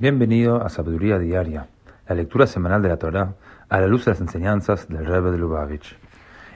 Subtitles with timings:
[0.00, 1.66] Bienvenido a Sabiduría Diaria,
[2.06, 3.34] la lectura semanal de la Torá
[3.68, 5.98] a la luz de las enseñanzas del Rebbe de Lubavitch.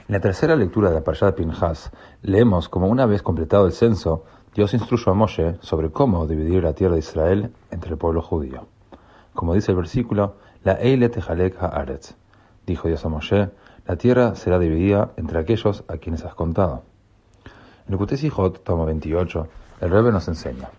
[0.07, 3.73] En la tercera lectura de la Parashá de Pinhas, leemos como una vez completado el
[3.73, 4.23] censo,
[4.55, 8.65] Dios instruyó a Moshe sobre cómo dividir la tierra de Israel entre el pueblo judío.
[9.33, 12.15] Como dice el versículo, la Eile Tejalek Haaretz.
[12.65, 13.49] Dijo Dios a Moshe,
[13.85, 16.83] la tierra será dividida entre aquellos a quienes has contado.
[17.89, 19.47] En el tomo 28,
[19.81, 20.69] el Rebbe nos enseña.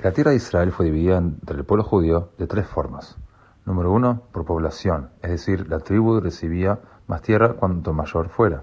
[0.00, 3.16] La tierra de Israel fue dividida entre el pueblo judío de tres formas.
[3.64, 8.62] Número uno, por población, es decir, la tribu recibía más tierra cuanto mayor fuera.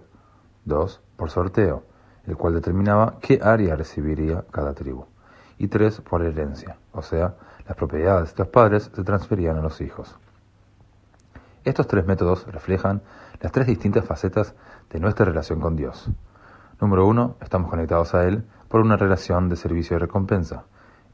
[0.63, 1.83] Dos, por sorteo,
[2.25, 5.07] el cual determinaba qué área recibiría cada tribu.
[5.57, 7.35] Y tres, por herencia, o sea,
[7.67, 10.17] las propiedades de los padres se transferían a los hijos.
[11.65, 13.01] Estos tres métodos reflejan
[13.41, 14.55] las tres distintas facetas
[14.89, 16.09] de nuestra relación con Dios.
[16.79, 20.63] Número uno, estamos conectados a Él por una relación de servicio y recompensa.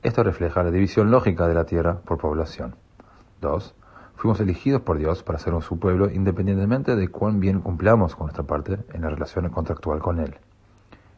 [0.03, 2.75] Esto refleja la división lógica de la tierra por población.
[3.41, 3.75] 2.
[4.15, 8.25] Fuimos elegidos por Dios para ser un su pueblo independientemente de cuán bien cumplamos con
[8.25, 10.37] nuestra parte en la relación contractual con Él.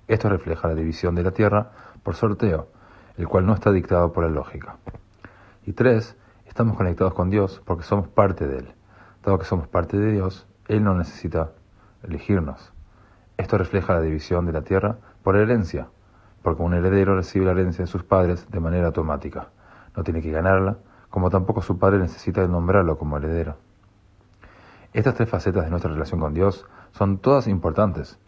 [0.10, 1.72] Esto refleja la división de la tierra
[2.04, 2.68] por sorteo,
[3.16, 4.76] el cual no está dictado por la lógica.
[5.66, 6.18] Y 3.
[6.46, 8.74] Estamos conectados con Dios porque somos parte de Él.
[9.24, 11.52] Dado que somos parte de Dios, Él no necesita
[12.04, 12.74] elegirnos.
[13.38, 15.88] Esto refleja la división de la tierra por herencia,
[16.44, 19.48] porque un heredero recibe la herencia de sus padres de manera automática.
[19.96, 20.78] No tiene que ganarla,
[21.10, 23.56] como tampoco su padre necesita nombrarlo como heredero.
[24.94, 28.20] Estas tres facetas de nuestra relación con Dios son todas importantes,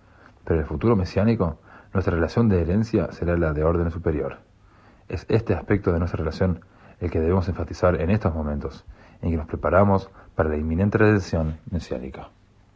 [0.43, 1.59] pero en el futuro mesiánico,
[1.93, 4.37] nuestra relación de herencia será la de orden superior.
[5.07, 6.61] Es este aspecto de nuestra relación
[6.99, 8.85] el que debemos enfatizar en estos momentos,
[9.21, 12.29] en que nos preparamos para la inminente redención mesiánica.